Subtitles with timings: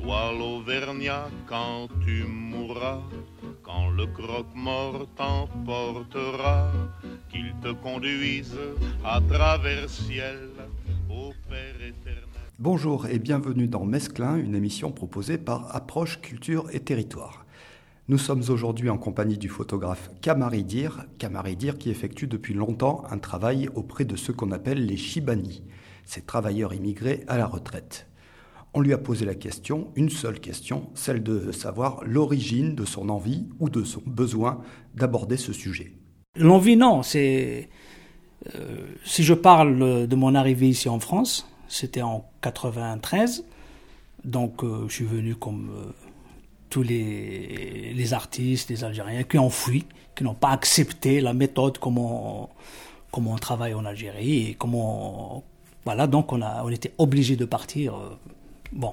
[0.00, 3.00] Toi l'Auvergnat, quand tu mourras,
[3.64, 6.70] quand le croque-mort t'emportera,
[7.28, 8.56] qu'il te conduise
[9.04, 10.50] à travers ciel
[11.10, 12.22] au Père éternel.
[12.60, 17.44] Bonjour et bienvenue dans Mesclin, une émission proposée par Approche Culture et Territoire.
[18.06, 23.02] Nous sommes aujourd'hui en compagnie du photographe Kamari Dir, Kamari Dir qui effectue depuis longtemps
[23.10, 25.64] un travail auprès de ceux qu'on appelle les Shibani,
[26.04, 28.08] ces travailleurs immigrés à la retraite.
[28.74, 33.08] On lui a posé la question, une seule question, celle de savoir l'origine de son
[33.08, 34.60] envie ou de son besoin
[34.94, 35.92] d'aborder ce sujet.
[36.36, 37.02] L'envie, non.
[37.02, 37.68] C'est
[38.54, 43.44] euh, si je parle de mon arrivée ici en France, c'était en 93.
[44.24, 45.92] Donc, euh, je suis venu comme euh,
[46.70, 52.50] tous les, artistes, les Algériens qui ont fui, qui n'ont pas accepté la méthode comment
[53.10, 55.42] comment on travaille en Algérie et comment
[55.84, 56.06] voilà.
[56.06, 57.94] Donc, on a on était obligé de partir.
[58.72, 58.92] Euh, bon,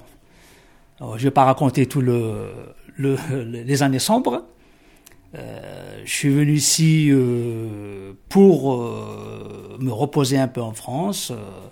[1.00, 2.50] Alors, je vais pas raconter tout le,
[2.96, 4.44] le les années sombres.
[5.34, 11.30] Euh, je suis venu ici euh, pour euh, me reposer un peu en France.
[11.30, 11.68] euh,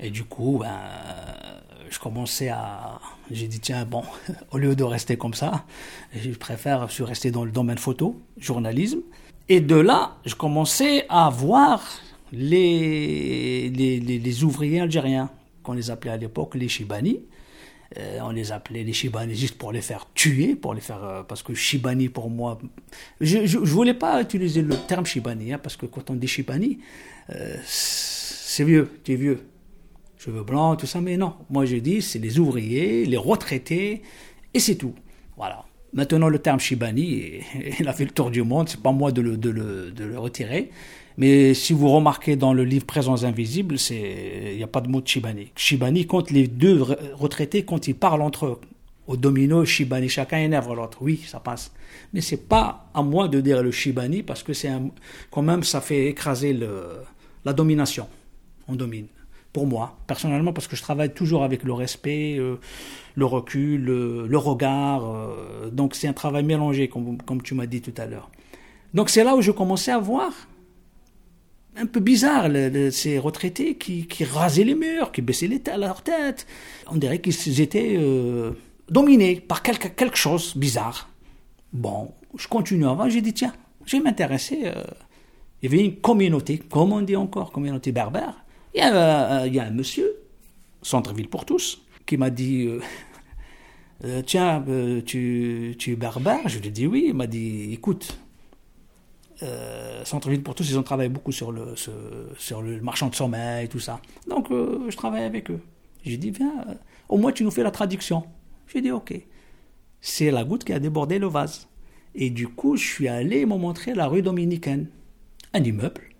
[0.00, 0.70] et du coup, ben,
[1.90, 3.00] je commençais à...
[3.30, 4.02] J'ai dit, tiens, bon,
[4.52, 5.64] au lieu de rester comme ça,
[6.14, 9.00] je préfère, je suis dans le domaine photo, journalisme.
[9.48, 11.80] Et de là, je commençais à voir
[12.32, 15.30] les, les ouvriers algériens,
[15.64, 17.20] qu'on les appelait à l'époque les Chibani.
[17.98, 21.22] Euh, on les appelait les Shibani juste pour les faire tuer, pour les faire euh,
[21.22, 22.58] parce que Shibani pour moi,
[23.20, 26.78] je, je voulais pas utiliser le terme Shibani hein, parce que quand on dit Shibani,
[27.30, 29.46] euh, c'est vieux, tu es vieux,
[30.18, 34.02] cheveux blancs, tout ça, mais non, moi je dis c'est les ouvriers, les retraités
[34.52, 34.94] et c'est tout,
[35.36, 35.64] voilà.
[35.94, 37.40] Maintenant le terme Shibani,
[37.80, 40.70] il a fait le tour du monde, c'est pas moi de le, retirer.
[41.16, 45.00] Mais si vous remarquez dans le livre Présence invisible, il n'y a pas de mot
[45.00, 45.52] de Shibani.
[45.54, 48.60] Shibani compte les deux re- retraités quand ils parlent entre eux.
[49.06, 50.98] Au domino, Shibani, chacun énerve l'autre.
[51.00, 51.70] Oui, ça passe.
[52.12, 54.70] Mais c'est pas à moi de dire le Shibani parce que c'est
[55.30, 56.58] quand même ça fait écraser
[57.44, 58.08] la domination.
[58.66, 59.06] On domine.
[59.54, 62.56] Pour moi, personnellement, parce que je travaille toujours avec le respect, euh,
[63.14, 65.04] le recul, le, regard.
[65.08, 68.32] euh, donc c'est un travail mélangé, comme, tu m'as dit tout à l'heure.
[68.94, 70.32] Donc c'est là où je commençais à voir
[71.76, 72.48] un peu bizarre,
[72.90, 76.48] ces retraités qui, qui rasaient les murs, qui baissaient les leur tête.
[76.90, 78.50] On dirait qu'ils étaient euh,
[78.90, 81.08] dominés par quelque, quelque chose bizarre.
[81.72, 83.54] Bon, je continue avant, j'ai dit, tiens,
[83.86, 84.72] je vais m'intéresser.
[85.62, 88.43] Il y avait une communauté, comme on dit encore, communauté berbère.
[88.74, 90.16] Il y a, euh, il y a un monsieur,
[90.82, 92.80] Centre-Ville pour tous, qui m'a dit, euh,
[94.04, 94.64] euh, tiens,
[95.06, 97.06] tu, tu es berbère Je lui ai dit oui.
[97.08, 98.18] Il m'a dit, écoute,
[99.42, 101.74] euh, Centre-Ville pour tous, ils ont travaillé beaucoup sur le,
[102.38, 104.00] sur le marchand de sommeil, tout ça.
[104.28, 105.60] Donc, je travaille avec eux.
[106.04, 106.64] J'ai dit, viens,
[107.08, 108.24] au moins tu nous fais la traduction.
[108.72, 109.14] J'ai dit, ok.
[110.00, 111.66] C'est la goutte qui a débordé le vase.
[112.14, 114.88] Et du coup, je suis allé, ils m'ont montré la rue dominicaine,
[115.52, 116.13] un immeuble.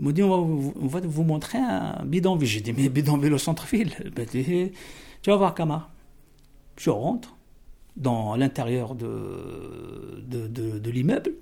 [0.00, 2.48] Ils m'ont dit, on va, vous, montrer un bidonville.
[2.48, 5.90] J'ai dit, mais bidonville au centre-ville Tu vas voir, Kamar.
[6.78, 7.36] Je rentre
[7.96, 11.32] dans l'intérieur de, de, l'immeuble.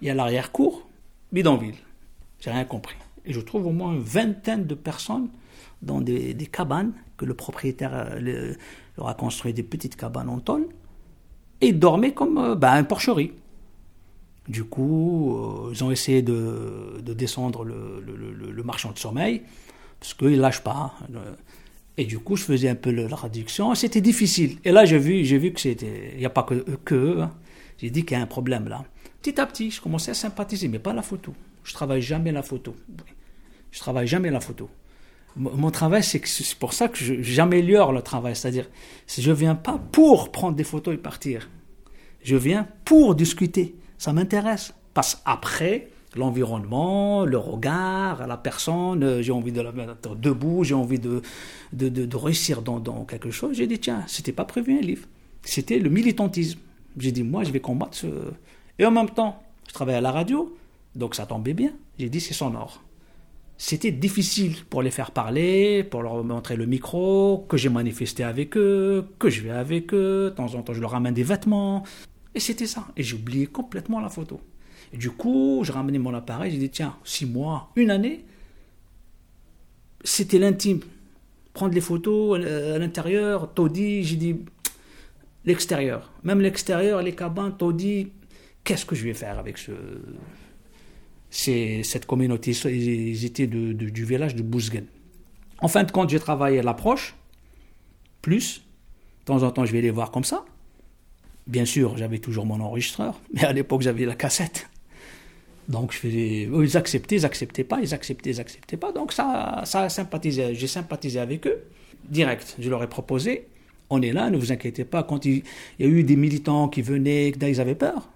[0.00, 0.86] Il y a l'arrière-cour,
[1.32, 1.74] bidonville.
[2.38, 2.94] J'ai rien compris.
[3.24, 5.28] Et je trouve au moins une vingtaine de personnes
[5.82, 8.56] dans des, cabanes que le propriétaire euh, le-
[8.96, 10.68] leur a construit des petites cabanes en tôle.
[11.60, 13.32] Et ils dormaient comme euh, ben, une porcherie.
[14.48, 19.42] Du coup, euh, ils ont essayé de, de descendre le, le- le- marchand de sommeil,
[19.98, 20.94] parce qu'ils ne lâchent pas.
[21.00, 21.20] hein.
[21.98, 23.74] Et du coup, je faisais un peu la traduction.
[23.74, 24.58] C'était difficile.
[24.64, 26.10] Et là, j'ai vu, j'ai vu que c'était.
[26.12, 26.54] Il n'y a pas que,
[26.84, 27.32] que hein.
[27.78, 28.84] J'ai dit qu'il y a un problème là.
[29.22, 31.34] Petit à petit, je commençais à sympathiser, mais pas la photo.
[31.64, 32.74] Je travaille jamais la photo.
[33.72, 34.68] Je travaille jamais la photo.
[35.36, 36.22] Mon travail, c'est
[36.58, 38.34] pour ça que j'améliore le travail.
[38.36, 38.68] C'est-à-dire,
[39.06, 41.50] je viens pas pour prendre des photos et partir.
[42.22, 43.74] Je viens pour discuter.
[43.98, 44.74] Ça m'intéresse.
[44.94, 50.74] Parce qu'après, l'environnement, le regard, la personne, euh, j'ai envie de la mettre debout, j'ai
[50.74, 51.22] envie de,
[51.72, 53.56] de, réussir dans, quelque chose.
[53.56, 55.06] J'ai dit, tiens, c'était pas prévu un livre.
[55.42, 56.58] C'était le militantisme.
[56.98, 58.06] J'ai dit, moi, je vais combattre ce...
[58.78, 60.56] Et en même temps, je travaille à la radio,
[60.94, 61.72] donc ça tombait bien.
[61.98, 62.82] J'ai dit, c'est sonore.
[63.58, 68.56] C'était difficile pour les faire parler, pour leur montrer le micro, que j'ai manifesté avec
[68.56, 71.82] eux, que je vais avec eux, de temps en temps je leur ramène des vêtements.
[72.36, 72.86] Et c'était ça.
[72.98, 74.40] Et j'ai oublié complètement la photo.
[74.92, 78.26] Et du coup, j'ai ramené mon appareil, j'ai dit, tiens, six mois, une année,
[80.04, 80.80] c'était l'intime.
[81.54, 84.36] Prendre les photos euh, à l'intérieur, Todi, j'ai dit,
[85.46, 86.12] l'extérieur.
[86.24, 88.12] Même l'extérieur, les cabins, Todi,
[88.62, 89.72] qu'est-ce que je vais faire avec ce...
[91.30, 94.84] C'est cette communauté, ils étaient du village de Bouzgen.
[95.58, 97.14] En fin de compte, j'ai travaillé à l'approche,
[98.20, 98.62] plus.
[99.20, 100.44] De temps en temps, je vais les voir comme ça.
[101.46, 104.68] Bien sûr, j'avais toujours mon enregistreur, mais à l'époque, j'avais la cassette.
[105.68, 108.92] Donc je faisais, ils acceptaient, ils acceptaient pas, ils acceptaient, ils acceptaient pas.
[108.92, 111.64] Donc ça, ça sympathisé, j'ai sympathisé avec eux,
[112.08, 112.56] direct.
[112.58, 113.48] Je leur ai proposé,
[113.90, 115.02] on est là, ne vous inquiétez pas.
[115.02, 115.42] Quand il,
[115.78, 118.08] y a eu des militants qui venaient, ils avaient peur.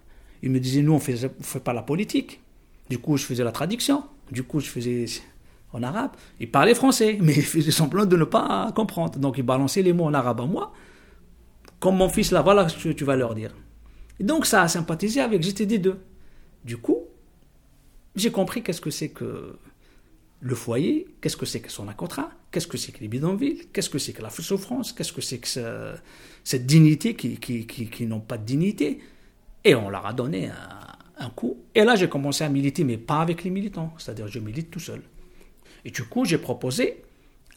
[0.42, 2.40] Ils me disaient, nous, on ne fait pas la politique.
[2.88, 4.02] Du coup, je faisais la traduction.
[4.30, 5.04] Du coup, je faisais
[5.72, 6.12] en arabe.
[6.40, 9.18] Ils parlaient français, mais ils faisaient semblant de ne pas comprendre.
[9.18, 10.72] Donc, ils balançaient les mots en arabe à moi.
[11.80, 13.54] Comme mon fils là, voilà ce que tu vas leur dire.
[14.20, 15.98] Et donc, ça a sympathisé avec, j'étais des deux.
[16.64, 17.06] Du coup,
[18.14, 19.58] j'ai compris qu'est-ce que c'est que
[20.40, 23.90] le foyer, qu'est-ce que c'est que son contrat, qu'est-ce que c'est que les bidonvilles, qu'est-ce
[23.90, 25.48] que c'est que la souffrance, qu'est-ce que c'est que
[26.44, 29.00] cette dignité qui, qui, qui, n'ont pas de dignité.
[29.64, 31.58] Et on leur a donné un, un coup.
[31.74, 34.80] Et là, j'ai commencé à militer, mais pas avec les militants, c'est-à-dire je milite tout
[34.80, 35.02] seul.
[35.84, 37.02] Et du coup, j'ai proposé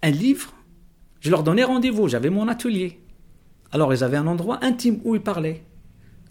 [0.01, 0.53] un livre.
[1.21, 2.99] Je leur donnais rendez-vous, j'avais mon atelier.
[3.73, 5.63] Alors, ils avaient un endroit intime où ils parlaient.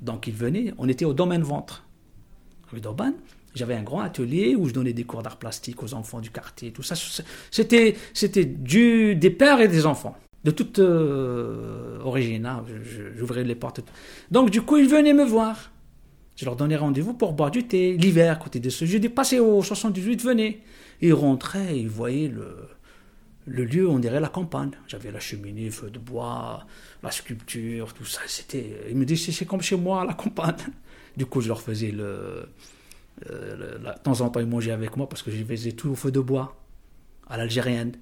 [0.01, 1.85] Donc, ils venaient, on était au domaine ventre,
[2.71, 3.15] rue d'Aubagne.
[3.57, 6.71] J'avais un grand atelier où je donnais des cours d'art plastique aux enfants du quartier,
[6.71, 6.95] tout ça.
[7.51, 12.47] C'était, c'était du, des pères et des enfants, de toute euh, origine.
[12.47, 12.65] Hein.
[13.17, 13.81] J'ouvrais les portes.
[14.31, 15.73] Donc, du coup, ils venaient me voir.
[16.37, 18.85] Je leur donnais rendez-vous pour boire du thé, l'hiver, côté de ce.
[18.85, 20.63] Je dis, passez au 78, venez.
[21.01, 22.69] ils rentraient, ils voyaient le,
[23.47, 24.71] le lieu, on dirait la campagne.
[24.87, 26.67] J'avais la cheminée, feu de bois,
[27.03, 28.21] la sculpture, tout ça.
[28.27, 30.57] C'était, ils me disaient, c'est comme chez moi, la campagne.
[31.15, 32.49] Du coup, je leur faisais le,
[33.31, 35.95] euh, de temps en temps, ils mangeaient avec moi parce que je faisais tout au
[35.95, 36.57] feu de bois,
[37.29, 37.93] à l'algérienne,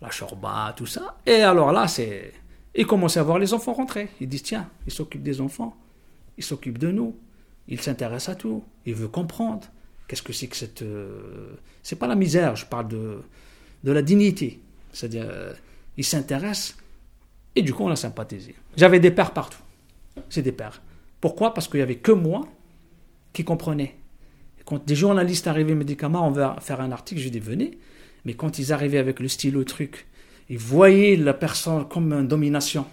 [0.00, 1.18] la chorba, tout ça.
[1.26, 2.32] Et alors là, c'est.
[2.74, 4.08] Ils commençaient à voir les enfants rentrer.
[4.20, 5.76] Ils disent tiens, ils s'occupent des enfants,
[6.36, 7.16] ils s'occupent de nous,
[7.68, 9.66] ils s'intéressent à tout, ils veulent comprendre.
[10.08, 10.82] Qu'est-ce que c'est que cette.
[10.82, 13.20] Euh, c'est pas la misère, je parle de,
[13.84, 14.60] de la dignité.
[14.96, 15.52] C'est-à-dire, euh,
[15.98, 16.74] ils s'intéressent
[17.54, 18.54] et du coup, on a sympathisé.
[18.78, 19.58] J'avais des pères partout.
[20.30, 20.80] C'est des pères.
[21.20, 21.52] Pourquoi?
[21.52, 22.48] Parce qu'il n'y avait que moi
[23.34, 23.96] qui comprenais.
[24.64, 27.78] Quand des journalistes arrivaient disaient, on va faire un article, je dis, venez.
[28.24, 30.06] Mais quand ils arrivaient avec le stylo truc,
[30.48, 32.86] ils voyaient la personne comme une domination.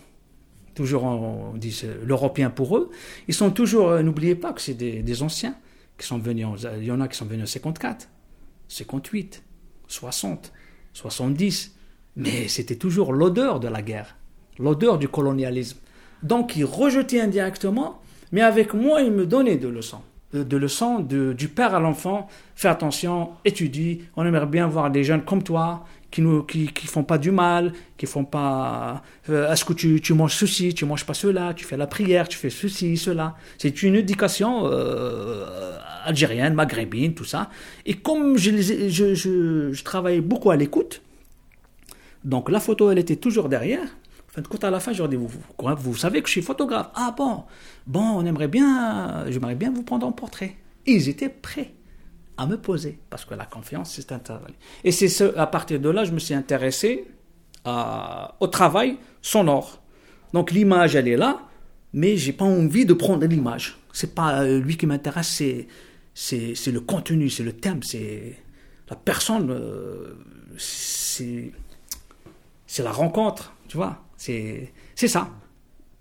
[0.75, 2.91] Toujours, on dit l'européen pour eux.
[3.29, 5.55] Ils sont toujours, euh, n'oubliez pas que c'est des, anciens
[5.97, 6.47] qui sont venus,
[6.77, 8.09] il y en a qui sont venus en 54,
[8.67, 9.41] 58,
[9.87, 10.51] 60,
[10.91, 11.73] 70.
[12.15, 14.15] Mais c'était toujours l'odeur de la guerre,
[14.59, 15.79] l'odeur du colonialisme.
[16.21, 18.01] Donc ils rejetaient indirectement,
[18.31, 20.01] mais avec moi, ils me donnaient des leçons
[20.33, 22.27] de leçons du père à l'enfant.
[22.55, 24.01] Fais attention, étudie.
[24.15, 27.31] On aimerait bien voir des jeunes comme toi qui ne qui, qui, font pas du
[27.31, 29.01] mal, qui font pas.
[29.29, 32.27] Euh, est-ce que tu, tu, manges ceci, tu manges pas cela, tu fais la prière,
[32.27, 33.35] tu fais ceci, cela.
[33.57, 37.49] C'est une éducation euh, algérienne, maghrébine, tout ça.
[37.85, 38.51] Et comme je,
[38.89, 41.01] je, je, je travaillais beaucoup à l'écoute,
[42.23, 43.87] donc la photo, elle était toujours derrière
[44.33, 46.41] fin de compte, à la fin, je leur dis, vous, vous, savez que je suis
[46.41, 46.89] photographe?
[46.95, 47.43] Ah bon,
[47.85, 50.55] bon, on aimerait bien, j'aimerais bien vous prendre en portrait.
[50.87, 51.71] ils étaient prêts
[52.37, 54.57] à me poser, parce que la confiance s'est intervenue.
[54.83, 57.07] Et c'est ce, à partir de là, je me suis intéressé
[57.65, 59.83] au travail sonore.
[60.33, 61.43] Donc l'image, elle est là,
[61.93, 63.77] mais j'ai pas envie de prendre l'image.
[63.93, 65.67] C'est pas euh, lui qui m'intéresse, c'est,
[66.15, 68.35] c'est, c'est le contenu, c'est le thème, c'est
[68.89, 70.15] la personne, euh,
[70.57, 71.51] c'est,
[72.73, 73.99] c'est la rencontre, tu vois.
[74.15, 75.29] C'est ça.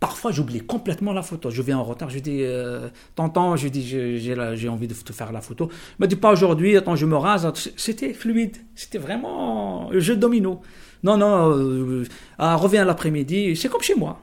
[0.01, 1.51] Parfois, j'oublie complètement la photo.
[1.51, 5.33] Je viens en retard, je dis, euh, t'entends, je dis, j'ai envie de te faire
[5.33, 5.69] la photo.
[5.99, 7.53] Me dit, pas aujourd'hui, attends, je me rase.
[7.77, 8.57] C'était fluide.
[8.75, 10.63] C'était vraiment le jeu domino.
[11.03, 12.05] Non, non, euh,
[12.39, 13.55] ah, reviens l'après-midi.
[13.55, 14.23] C'est comme chez moi.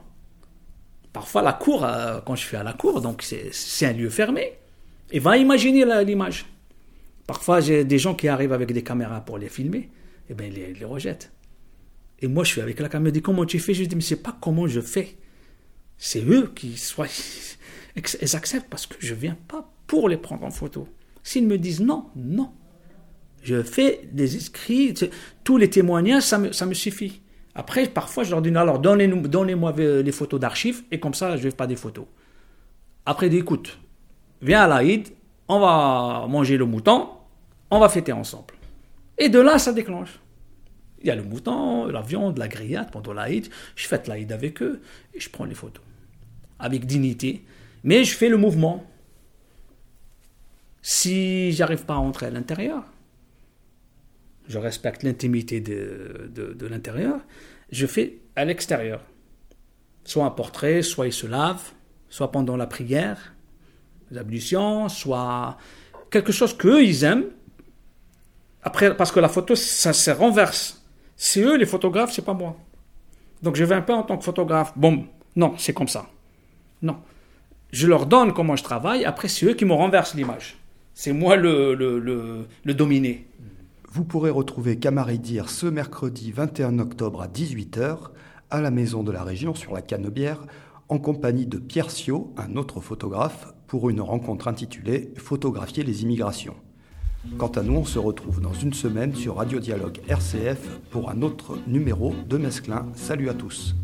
[1.12, 4.54] Parfois, la cour, euh, quand je suis à la cour, donc c'est un lieu fermé.
[5.12, 6.46] Et va imaginer l'image.
[7.28, 9.78] Parfois, j'ai des gens qui arrivent avec des caméras pour les filmer.
[9.78, 9.90] Et
[10.30, 11.30] eh bien, ils les, les rejettent.
[12.22, 13.74] Et moi, je suis avec la caméra, dit comment tu fais?
[13.74, 15.16] Je dis, mais c'est pas comment je fais.
[15.96, 17.06] C'est eux qui soient.
[17.96, 20.86] Ils acceptent parce que je viens pas pour les prendre en photo.
[21.22, 22.52] S'ils me disent non, non.
[23.42, 24.94] Je fais des écrits,
[25.44, 27.22] tous les témoignages, ça me, ça me suffit.
[27.54, 31.50] Après, parfois, je leur dis, alors donnez-moi les photos d'archives, et comme ça, je ne
[31.50, 32.06] fais pas des photos.
[33.06, 33.78] Après, ils disent, écoute,
[34.42, 35.08] viens à l'Aïd,
[35.48, 37.08] on va manger le mouton,
[37.70, 38.54] on va fêter ensemble.
[39.18, 40.20] Et de là, ça déclenche.
[41.00, 43.48] Il y a le mouton, la viande, la grillade pendant l'Aïd.
[43.76, 44.80] Je fête l'Aïd avec eux
[45.14, 45.82] et je prends les photos.
[46.58, 47.44] Avec dignité.
[47.84, 48.84] Mais je fais le mouvement.
[50.82, 52.84] Si j'arrive pas à entrer à l'intérieur,
[54.48, 57.20] je respecte l'intimité de, de, l'intérieur,
[57.70, 59.00] je fais à l'extérieur.
[60.04, 61.62] Soit un portrait, soit il se lave,
[62.08, 63.34] soit pendant la prière,
[64.10, 65.56] l'ablution, soit
[66.10, 67.26] quelque chose qu'eux, ils aiment.
[68.62, 70.79] Après, parce que la photo, ça se renverse.
[71.22, 72.56] C'est eux les photographes, c'est pas moi.
[73.42, 74.72] Donc je vais pas en tant que photographe.
[74.74, 75.04] Bon,
[75.36, 76.06] non, c'est comme ça.
[76.80, 76.96] Non.
[77.72, 80.56] Je leur donne comment je travaille, après c'est eux qui me renversent l'image.
[80.94, 83.26] C'est moi le, le, le, le dominé.
[83.92, 87.98] Vous pourrez retrouver Camaridir ce mercredi 21 octobre à 18h
[88.48, 90.46] à la Maison de la Région sur la Canebière
[90.88, 96.56] en compagnie de Pierre Sio, un autre photographe, pour une rencontre intitulée Photographier les immigrations.
[97.36, 101.20] Quant à nous, on se retrouve dans une semaine sur Radio Dialogue RCF pour un
[101.22, 102.86] autre numéro de Mesclin.
[102.94, 103.74] Salut à tous.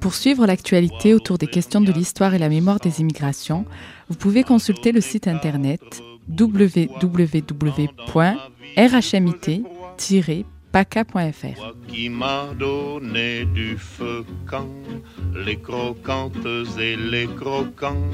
[0.00, 3.64] Pour suivre l'actualité autour des questions de l'histoire et la mémoire des immigrations,
[4.08, 6.02] vous pouvez consulter le site internet
[10.72, 11.88] www.rhmit-paca.fr.
[11.88, 14.68] Qui m'a donné du feu quand
[15.34, 16.46] les croquantes
[16.78, 18.10] et les croquants,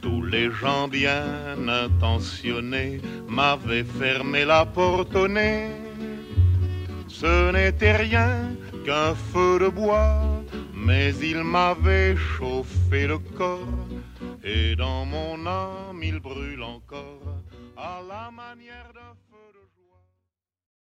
[0.00, 5.70] tous les gens bien intentionnés m'avaient fermé la porte au nez.
[7.08, 8.50] Ce n'était rien
[8.84, 10.22] qu'un feu de bois,
[10.74, 13.88] mais il m'avait chauffé le corps,
[14.44, 17.38] et dans mon âme il brûle encore
[17.76, 19.14] à la manière d'un